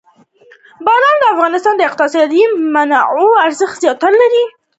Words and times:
بادام 0.85 1.15
د 1.19 1.23
افغانستان 1.33 1.73
د 1.77 1.81
اقتصادي 1.89 2.43
منابعو 2.75 3.39
ارزښت 3.47 3.77
زیاتوي. 3.83 4.43